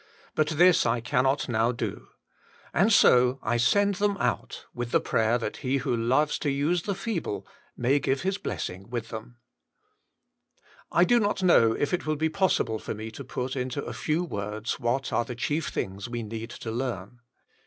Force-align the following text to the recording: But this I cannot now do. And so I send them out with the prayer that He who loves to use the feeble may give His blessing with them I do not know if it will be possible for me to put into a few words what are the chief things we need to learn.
But 0.33 0.47
this 0.47 0.83
I 0.83 0.99
cannot 0.99 1.47
now 1.47 1.71
do. 1.71 2.07
And 2.73 2.91
so 2.91 3.37
I 3.43 3.57
send 3.57 3.93
them 4.01 4.17
out 4.17 4.65
with 4.73 4.89
the 4.89 4.99
prayer 4.99 5.37
that 5.37 5.57
He 5.57 5.77
who 5.77 5.95
loves 5.95 6.39
to 6.39 6.49
use 6.49 6.81
the 6.81 6.95
feeble 6.95 7.45
may 7.77 7.99
give 7.99 8.21
His 8.23 8.39
blessing 8.39 8.89
with 8.89 9.09
them 9.09 9.37
I 10.91 11.03
do 11.03 11.19
not 11.19 11.43
know 11.43 11.73
if 11.73 11.93
it 11.93 12.07
will 12.07 12.15
be 12.15 12.29
possible 12.29 12.79
for 12.79 12.95
me 12.95 13.11
to 13.11 13.23
put 13.23 13.55
into 13.55 13.83
a 13.85 13.93
few 13.93 14.23
words 14.23 14.79
what 14.79 15.13
are 15.13 15.23
the 15.23 15.35
chief 15.35 15.67
things 15.67 16.09
we 16.09 16.23
need 16.23 16.49
to 16.49 16.71
learn. 16.71 17.19